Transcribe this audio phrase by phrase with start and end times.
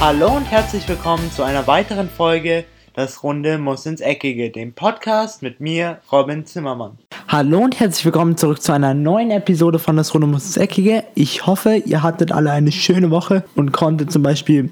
[0.00, 2.64] Hallo und herzlich willkommen zu einer weiteren Folge
[2.94, 6.92] Das Runde muss ins Eckige, dem Podcast mit mir, Robin Zimmermann.
[7.26, 11.02] Hallo und herzlich willkommen zurück zu einer neuen Episode von Das Runde muss ins Eckige.
[11.16, 14.70] Ich hoffe, ihr hattet alle eine schöne Woche und konntet zum Beispiel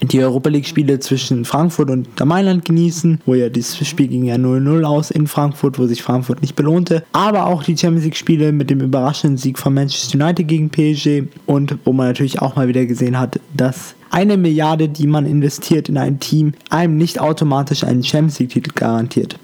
[0.00, 4.24] die Europa League Spiele zwischen Frankfurt und der Mailand genießen, wo ja das Spiel ging
[4.24, 8.16] ja 0-0 aus in Frankfurt, wo sich Frankfurt nicht belohnte, aber auch die Champions League
[8.16, 12.56] Spiele mit dem überraschenden Sieg von Manchester United gegen PSG und wo man natürlich auch
[12.56, 17.20] mal wieder gesehen hat, dass eine Milliarde, die man investiert in ein Team, einem nicht
[17.20, 19.38] automatisch einen Champions League Titel garantiert.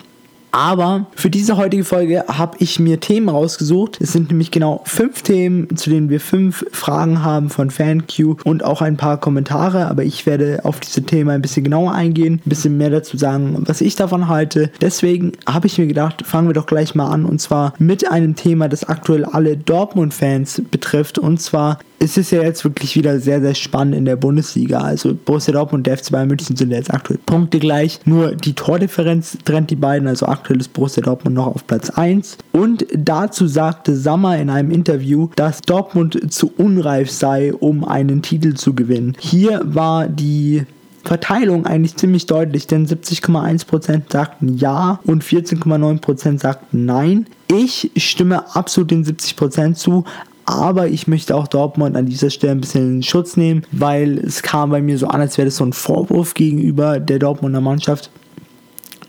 [0.53, 3.99] Aber für diese heutige Folge habe ich mir Themen rausgesucht.
[4.03, 8.63] Es sind nämlich genau fünf Themen, zu denen wir fünf Fragen haben von FanQ und
[8.63, 9.87] auch ein paar Kommentare.
[9.87, 13.57] Aber ich werde auf diese Themen ein bisschen genauer eingehen, ein bisschen mehr dazu sagen,
[13.61, 14.71] was ich davon halte.
[14.83, 18.37] Deswegen habe ich mir gedacht, fangen wir doch gleich mal an und zwar mit einem
[18.37, 21.19] Thema, das aktuell alle Dortmund-Fans betrifft.
[21.19, 24.81] Und zwar es ist ja jetzt wirklich wieder sehr, sehr spannend in der Bundesliga.
[24.81, 28.01] Also Borussia Dortmund und der FC Bayern München sind jetzt aktuell Punkte gleich.
[28.05, 30.09] Nur die Tordifferenz trennt die beiden.
[30.09, 32.39] Also aktuell ist Borussia Dortmund noch auf Platz 1.
[32.51, 38.55] Und dazu sagte Sammer in einem Interview, dass Dortmund zu unreif sei, um einen Titel
[38.55, 39.17] zu gewinnen.
[39.21, 40.67] Hier war die
[41.05, 47.27] Verteilung eigentlich ziemlich deutlich, denn 70,1% sagten ja und 14,9% sagten nein.
[47.49, 50.05] Ich stimme absolut den 70% zu,
[50.45, 54.43] aber ich möchte auch Dortmund an dieser Stelle ein bisschen in Schutz nehmen, weil es
[54.43, 58.11] kam bei mir so an, als wäre das so ein Vorwurf gegenüber der Dortmunder Mannschaft.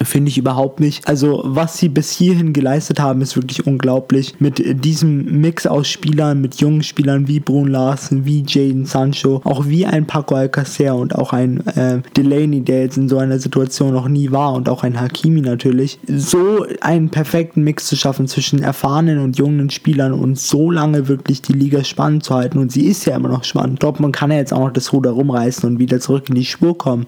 [0.04, 1.08] Finde ich überhaupt nicht.
[1.08, 4.36] Also, was sie bis hierhin geleistet haben, ist wirklich unglaublich.
[4.40, 9.68] Mit diesem Mix aus Spielern, mit jungen Spielern wie Brun Larsen, wie Jaden Sancho, auch
[9.68, 13.94] wie ein Paco Alcacer und auch ein äh, Delaney, der jetzt in so einer Situation
[13.94, 16.00] noch nie war und auch ein Hakimi natürlich.
[16.08, 21.42] So einen perfekten Mix zu schaffen zwischen erfahrenen und jungen Spielern und so lange wirklich
[21.42, 22.58] die Liga spannend zu halten.
[22.58, 23.84] Und sie ist ja immer noch spannend.
[23.84, 26.78] Dortmund kann ja jetzt auch noch das Ruder rumreißen und wieder zurück in die Spur
[26.78, 27.06] kommen.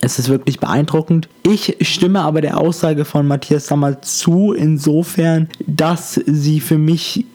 [0.00, 1.28] Es ist wirklich beeindruckend.
[1.42, 7.26] Ich stimme aber der Aussage von Matthias Sammer zu, insofern, dass sie für mich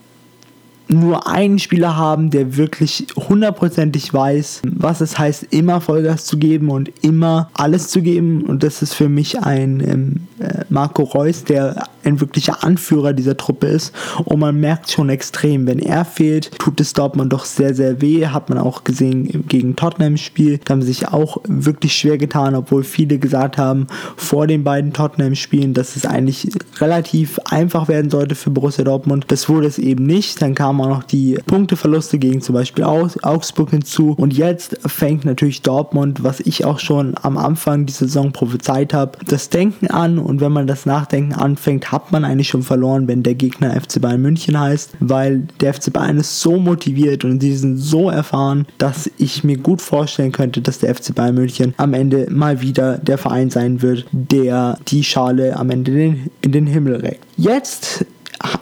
[0.87, 6.69] nur einen Spieler haben, der wirklich hundertprozentig weiß, was es heißt, immer Vollgas zu geben
[6.69, 8.43] und immer alles zu geben.
[8.43, 10.34] Und das ist für mich ein ähm, äh,
[10.69, 13.93] Marco Reus, der ein wirklicher Anführer dieser Truppe ist.
[14.25, 18.27] Und man merkt schon extrem, wenn er fehlt, tut es Dortmund doch sehr, sehr weh.
[18.27, 20.59] Hat man auch gesehen gegen Tottenham Spiel.
[20.63, 23.87] Da haben sie sich auch wirklich schwer getan, obwohl viele gesagt haben
[24.17, 29.25] vor den beiden Tottenham Spielen, dass es eigentlich relativ einfach werden sollte für Borussia Dortmund.
[29.29, 30.41] Das wurde es eben nicht.
[30.41, 34.13] Dann kam auch noch die Punkteverluste gegen zum Beispiel Augsburg hinzu.
[34.17, 39.17] Und jetzt fängt natürlich Dortmund, was ich auch schon am Anfang dieser Saison prophezeit habe,
[39.25, 40.19] das Denken an.
[40.25, 44.01] Und wenn man das Nachdenken anfängt, hat man eigentlich schon verloren, wenn der Gegner FC
[44.01, 48.65] Bayern München heißt, weil der FC Bayern ist so motiviert und sie sind so erfahren,
[48.77, 52.97] dass ich mir gut vorstellen könnte, dass der FC Bayern München am Ende mal wieder
[52.97, 57.23] der Verein sein wird, der die Schale am Ende in, den Himmel reckt.
[57.37, 58.05] Jetzt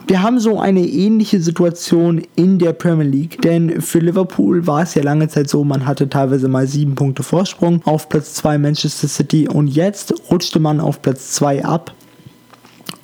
[0.08, 4.96] wir haben so eine ähnliche Situation in der Premier League, denn für Liverpool war es
[4.96, 9.08] ja lange Zeit so, man hatte teilweise mal sieben Punkte Vorsprung auf Platz 2 Manchester
[9.08, 11.94] City und jetzt rutschte man auf Platz 2 ab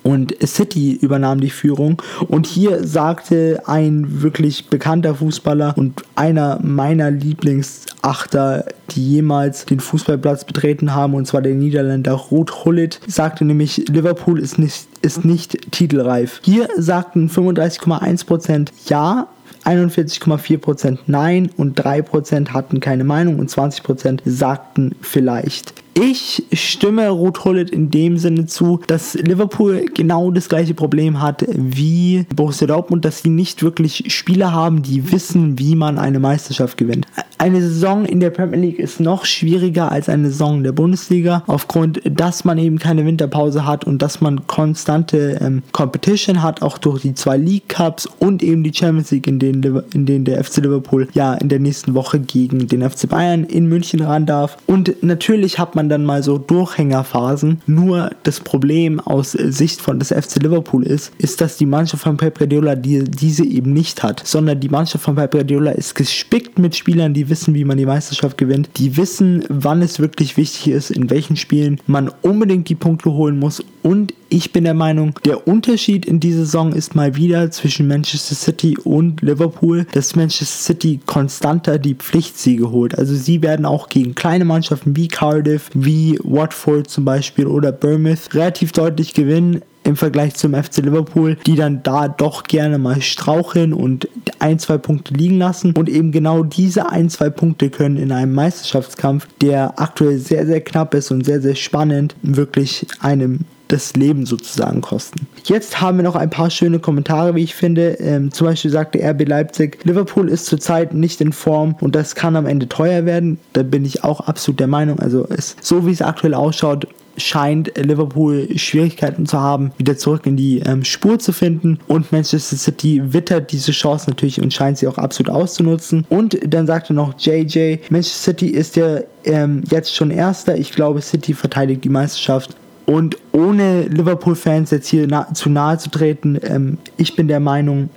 [0.03, 2.01] und City übernahm die Führung.
[2.27, 10.45] Und hier sagte ein wirklich bekannter Fußballer und einer meiner Lieblingsachter, die jemals den Fußballplatz
[10.45, 15.71] betreten haben, und zwar der Niederländer Ruth Hullit, sagte nämlich, Liverpool ist nicht, ist nicht
[15.71, 16.41] titelreif.
[16.43, 19.27] Hier sagten 35,1% ja,
[19.65, 25.73] 41,4% Nein und 3% hatten keine Meinung und 20% sagten vielleicht.
[25.93, 31.45] Ich stimme Ruth Hullet in dem Sinne zu, dass Liverpool genau das gleiche Problem hat
[31.49, 36.77] wie Borussia Dortmund, dass sie nicht wirklich Spieler haben, die wissen, wie man eine Meisterschaft
[36.77, 37.05] gewinnt.
[37.41, 42.01] Eine Saison in der Premier League ist noch schwieriger als eine Saison der Bundesliga, aufgrund,
[42.03, 47.03] dass man eben keine Winterpause hat und dass man konstante ähm, Competition hat, auch durch
[47.03, 50.57] die zwei League Cups und eben die Champions League, in denen, in denen der FC
[50.57, 54.57] Liverpool ja in der nächsten Woche gegen den FC Bayern in München ran darf.
[54.67, 57.61] Und natürlich hat man dann mal so Durchhängerphasen.
[57.67, 62.17] Nur das Problem aus Sicht von des FC Liverpool ist, ist, dass die Mannschaft von
[62.17, 66.59] Pep Guardiola die, diese eben nicht hat, sondern die Mannschaft von Pep Guardiola ist gespickt
[66.59, 70.71] mit Spielern, die wissen, wie man die Meisterschaft gewinnt, die wissen, wann es wirklich wichtig
[70.71, 73.63] ist, in welchen Spielen man unbedingt die Punkte holen muss.
[73.81, 78.35] Und ich bin der Meinung, der Unterschied in dieser Saison ist mal wieder zwischen Manchester
[78.35, 82.97] City und Liverpool, dass Manchester City konstanter die Pflichtsiege holt.
[82.97, 88.33] Also sie werden auch gegen kleine Mannschaften wie Cardiff, wie Watford zum Beispiel oder Bournemouth
[88.33, 93.73] relativ deutlich gewinnen im Vergleich zum FC Liverpool, die dann da doch gerne mal straucheln
[93.73, 94.07] und
[94.39, 95.73] ein, zwei Punkte liegen lassen.
[95.73, 100.61] Und eben genau diese ein, zwei Punkte können in einem Meisterschaftskampf, der aktuell sehr, sehr
[100.61, 103.39] knapp ist und sehr, sehr spannend, wirklich einem
[103.69, 105.27] das Leben sozusagen kosten.
[105.45, 107.91] Jetzt haben wir noch ein paar schöne Kommentare, wie ich finde.
[107.99, 112.35] Ähm, zum Beispiel sagte RB Leipzig, Liverpool ist zurzeit nicht in Form und das kann
[112.35, 113.39] am Ende teuer werden.
[113.53, 114.99] Da bin ich auch absolut der Meinung.
[114.99, 116.87] Also es, so wie es aktuell ausschaut,
[117.17, 121.79] scheint Liverpool Schwierigkeiten zu haben, wieder zurück in die ähm, Spur zu finden.
[121.87, 126.05] Und Manchester City wittert diese Chance natürlich und scheint sie auch absolut auszunutzen.
[126.09, 130.57] Und dann sagte noch JJ, Manchester City ist ja ähm, jetzt schon Erster.
[130.57, 132.55] Ich glaube, City verteidigt die Meisterschaft.
[132.89, 137.91] Und ohne Liverpool-Fans jetzt hier na zu nahe zu treten, ähm, ich bin der Meinung,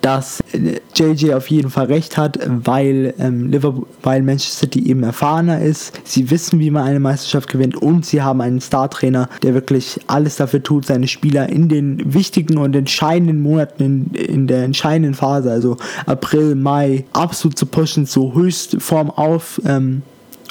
[0.00, 0.42] dass
[0.96, 5.62] JJ äh, auf jeden Fall recht hat, weil, ähm, Liverpool, weil Manchester City eben erfahrener
[5.62, 6.00] ist.
[6.02, 10.34] Sie wissen, wie man eine Meisterschaft gewinnt und sie haben einen Star-Trainer, der wirklich alles
[10.34, 15.52] dafür tut, seine Spieler in den wichtigen und entscheidenden Monaten, in, in der entscheidenden Phase,
[15.52, 15.76] also
[16.06, 19.60] April, Mai, absolut zu pushen, zur Höchstform auf.
[19.64, 20.02] Ähm,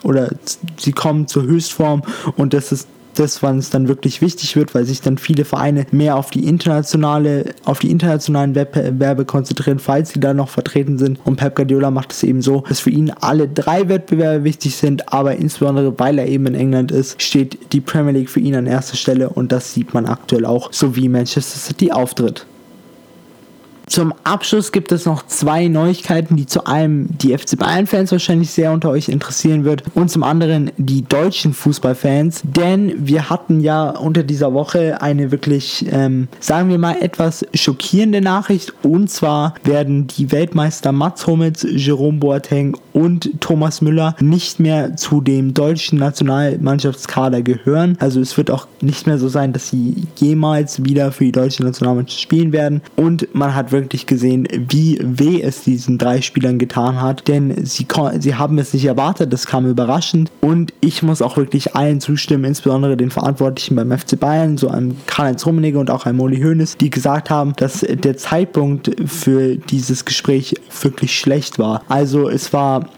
[0.04, 0.30] oder
[0.78, 2.04] sie kommen zur Höchstform
[2.38, 2.88] und das ist
[3.20, 6.48] das, wann es dann wirklich wichtig wird, weil sich dann viele Vereine mehr auf die
[6.48, 11.20] internationale, auf die internationalen Wettbewerbe konzentrieren, falls sie da noch vertreten sind.
[11.26, 15.12] Und Pep Guardiola macht es eben so, dass für ihn alle drei Wettbewerbe wichtig sind,
[15.14, 18.68] aber insbesondere weil er eben in England ist, steht die Premier League für ihn an
[18.68, 22.46] erster Stelle und das sieht man aktuell auch, so wie Manchester City auftritt.
[23.90, 28.72] Zum Abschluss gibt es noch zwei Neuigkeiten, die zu einem die FC Bayern-Fans wahrscheinlich sehr
[28.72, 34.22] unter euch interessieren wird und zum anderen die deutschen Fußballfans, denn wir hatten ja unter
[34.22, 38.74] dieser Woche eine wirklich, ähm, sagen wir mal, etwas schockierende Nachricht.
[38.84, 45.20] Und zwar werden die Weltmeister Mats Hummels, Jerome Boateng und Thomas Müller nicht mehr zu
[45.20, 47.98] dem deutschen Nationalmannschaftskader gehören.
[48.00, 51.64] Also es wird auch nicht mehr so sein, dass sie jemals wieder für die deutsche
[51.64, 52.82] Nationalmannschaft spielen werden.
[52.96, 57.66] Und man hat wirklich wirklich gesehen, wie weh es diesen drei Spielern getan hat, denn
[57.66, 57.88] sie,
[58.20, 62.46] sie haben es nicht erwartet, das kam überraschend und ich muss auch wirklich allen zustimmen,
[62.46, 66.78] insbesondere den Verantwortlichen beim FC Bayern, so einem Karl-Heinz Rummenigge und auch einem Molly Hoeneß,
[66.78, 71.84] die gesagt haben, dass der Zeitpunkt für dieses Gespräch wirklich schlecht war.
[71.88, 72.90] Also es war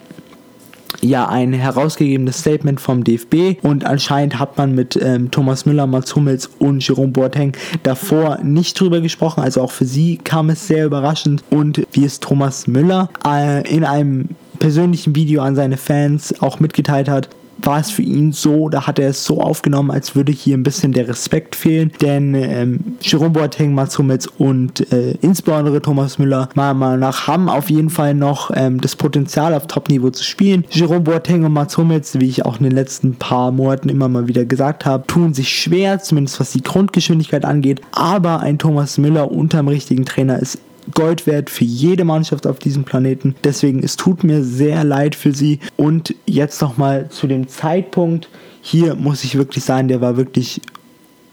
[1.01, 6.15] ja ein herausgegebenes Statement vom DFB und anscheinend hat man mit ähm, Thomas Müller, Mats
[6.15, 7.53] Hummels und Jerome Boateng
[7.83, 9.41] davor nicht drüber gesprochen.
[9.41, 13.83] Also auch für sie kam es sehr überraschend und wie es Thomas Müller äh, in
[13.83, 17.29] einem persönlichen Video an seine Fans auch mitgeteilt hat,
[17.65, 20.63] war es für ihn so, da hat er es so aufgenommen, als würde hier ein
[20.63, 26.49] bisschen der Respekt fehlen, denn ähm, Jerome Boateng, Mats Hummels und äh, insbesondere Thomas Müller,
[26.55, 30.65] meiner Meinung nach, haben auf jeden Fall noch ähm, das Potenzial auf Top-Niveau zu spielen.
[30.69, 34.27] Jerome Boateng und Mats Hummels, wie ich auch in den letzten paar Monaten immer mal
[34.27, 39.31] wieder gesagt habe, tun sich schwer, zumindest was die Grundgeschwindigkeit angeht, aber ein Thomas Müller
[39.31, 40.59] unterm richtigen Trainer ist
[40.93, 43.35] Gold wert für jede Mannschaft auf diesem Planeten.
[43.43, 45.59] Deswegen, es tut mir sehr leid für sie.
[45.77, 48.29] Und jetzt nochmal zu dem Zeitpunkt.
[48.61, 50.61] Hier muss ich wirklich sagen, der war wirklich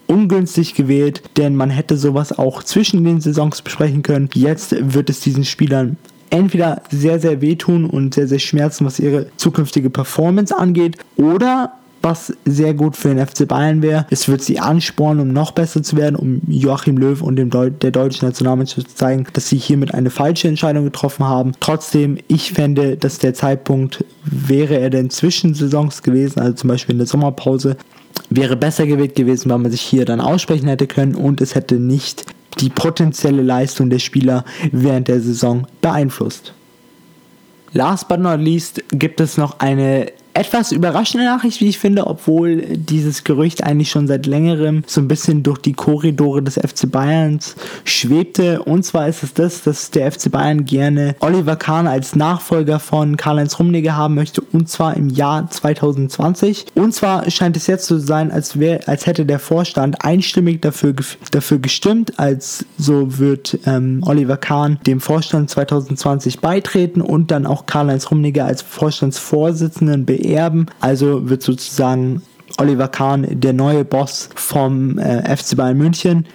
[0.07, 4.31] ungünstig gewählt, denn man hätte sowas auch zwischen den Saisons besprechen können.
[4.35, 5.97] Jetzt wird es diesen Spielern
[6.31, 11.73] entweder sehr, sehr wehtun und sehr, sehr schmerzen, was ihre zukünftige Performance angeht, oder
[12.03, 14.07] was sehr gut für den FC Bayern wäre.
[14.11, 17.71] Es wird sie anspornen, um noch besser zu werden, um Joachim Löw und dem Deu
[17.71, 21.53] der deutschen Nationalmannschaft zu zeigen, dass sie hiermit eine falsche Entscheidung getroffen haben.
[21.61, 26.95] Trotzdem, ich fände, dass der Zeitpunkt wäre er denn zwischen Saisons gewesen, also zum Beispiel
[26.95, 27.77] in der Sommerpause,
[28.31, 31.77] wäre besser gewählt gewesen, weil man sich hier dann aussprechen hätte können und es hätte
[31.77, 32.27] nicht
[32.61, 36.53] die potenzielle Leistung der Spieler während der Saison beeinflusst.
[37.73, 40.07] Last but not least gibt es noch eine
[40.39, 45.09] etwas überraschende Nachricht, wie ich finde, obwohl dieses Gerücht eigentlich schon seit längerem so ein
[45.09, 48.63] bisschen durch die Korridore des FC Bayerns schwebte.
[48.63, 53.17] Und zwar ist es das, dass der FC Bayern gerne Oliver Kahn als Nachfolger von
[53.17, 56.67] Karl-Heinz Rummenigge haben möchte und zwar im Jahr 2020.
[56.77, 60.63] Und zwar scheint es jetzt so zu sein, als, wär, als hätte der Vorstand einstimmig
[60.63, 60.95] dafür,
[61.33, 67.67] dafür gestimmt, als so wird ähm, Oliver Kahn dem Vorstand 2020 beitreten und dann auch
[67.67, 70.67] Karl-Heinz Rummenigge als Vorstandsvorsitzenden beerben erben.
[70.81, 72.23] Also wird sozusagen
[72.59, 76.27] Oliver Kahn der neue Boss vom äh, FC Bayern München.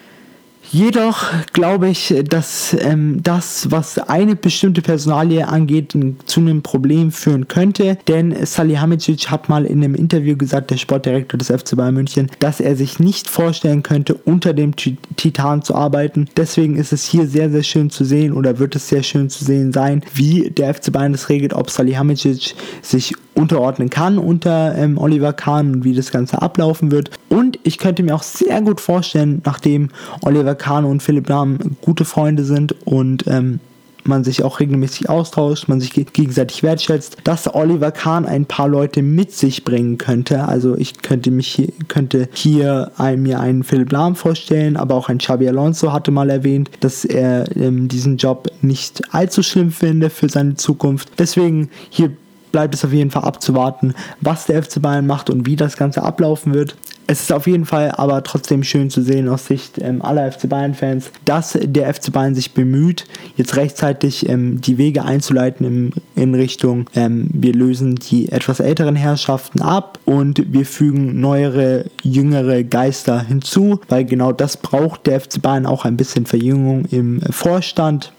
[0.72, 5.96] Jedoch glaube ich, dass ähm, das, was eine bestimmte Personalie angeht,
[6.26, 7.98] zu einem Problem führen könnte.
[8.08, 12.60] Denn Salihamidzic hat mal in einem Interview gesagt, der Sportdirektor des FC Bayern München, dass
[12.60, 16.28] er sich nicht vorstellen könnte, unter dem Titan zu arbeiten.
[16.38, 19.46] Deswegen ist es hier sehr, sehr schön zu sehen oder wird es sehr schön zu
[19.46, 24.98] sehen sein, wie der FC Bayern das regelt, ob Salihamidzic sich unterordnen kann unter ähm,
[24.98, 27.12] Oliver Kahn und wie das Ganze ablaufen wird.
[27.30, 29.90] Und ich könnte mir auch sehr gut vorstellen, nachdem
[30.22, 33.60] Oliver Kahn und Philipp Lahm gute Freunde sind und ähm,
[34.06, 39.02] man sich auch regelmäßig austauscht, man sich gegenseitig wertschätzt, dass Oliver Kahn ein paar Leute
[39.02, 40.46] mit sich bringen könnte.
[40.48, 45.10] Also ich könnte mich hier, könnte hier ein, mir einen Philipp Lahm vorstellen, aber auch
[45.10, 50.10] ein Xabi Alonso hatte mal erwähnt, dass er ähm, diesen Job nicht allzu schlimm finde
[50.10, 51.12] für seine Zukunft.
[51.18, 52.12] Deswegen hier
[52.54, 56.04] bleibt es auf jeden Fall abzuwarten, was der FC Bayern macht und wie das Ganze
[56.04, 56.78] ablaufen wird.
[57.06, 60.48] Es ist auf jeden Fall aber trotzdem schön zu sehen aus Sicht ähm, aller FC
[60.48, 63.06] Bayern-Fans, dass der FC Bayern sich bemüht,
[63.36, 68.96] jetzt rechtzeitig ähm, die Wege einzuleiten im, in Richtung, ähm, wir lösen die etwas älteren
[68.96, 75.42] Herrschaften ab und wir fügen neuere, jüngere Geister hinzu, weil genau das braucht der FC
[75.42, 78.14] Bayern auch ein bisschen Verjüngung im Vorstand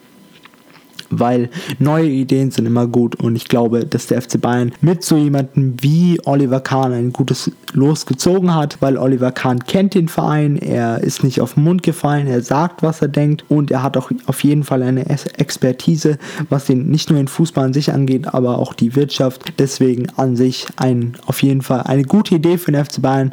[1.21, 3.17] weil neue Ideen sind immer gut.
[3.17, 7.51] Und ich glaube, dass der FC Bayern mit so jemandem wie Oliver Kahn ein gutes
[7.73, 11.83] Los gezogen hat, weil Oliver Kahn kennt den Verein, er ist nicht auf den Mund
[11.83, 13.45] gefallen, er sagt, was er denkt.
[13.49, 16.19] Und er hat auch auf jeden Fall eine Expertise,
[16.49, 19.55] was den nicht nur den Fußball an sich angeht, aber auch die Wirtschaft.
[19.59, 23.33] Deswegen an sich ein, auf jeden Fall eine gute Idee für den FC Bayern.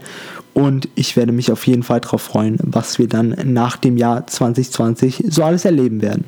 [0.53, 4.27] Und ich werde mich auf jeden Fall darauf freuen, was wir dann nach dem Jahr
[4.27, 6.25] 2020 so alles erleben werden.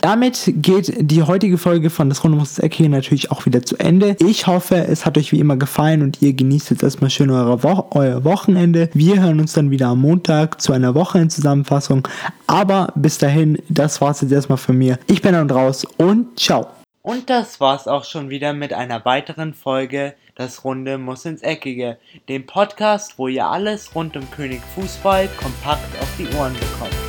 [0.00, 3.76] Damit geht die heutige Folge von das Runde muss Eck hier natürlich auch wieder zu
[3.78, 4.16] Ende.
[4.20, 7.88] Ich hoffe, es hat euch wie immer gefallen und ihr genießt jetzt erstmal schön Wo
[7.90, 8.90] euer Wochenende.
[8.94, 12.06] Wir hören uns dann wieder am Montag zu einer Wochenendzusammenfassung.
[12.46, 14.98] Aber bis dahin, das war's jetzt erstmal von mir.
[15.08, 16.68] Ich bin dann raus und ciao.
[17.02, 21.96] Und das war's auch schon wieder mit einer weiteren Folge Das Runde muss ins Eckige,
[22.28, 27.07] dem Podcast, wo ihr alles rund um König Fußball kompakt auf die Ohren bekommt.